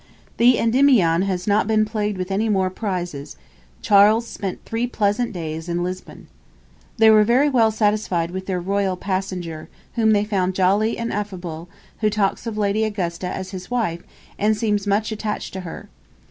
[0.37, 3.35] The "Endymion" has not been plagued with any more prizes.
[3.83, 6.25] Charles spent three pleasant days in Lisbon.
[6.97, 11.69] 'They were very well satisfied with their royal passenger, whom they found jolly and affable,
[11.99, 14.01] who talks of Lady Augusta as his wife,
[14.39, 15.87] and seems much attached to her.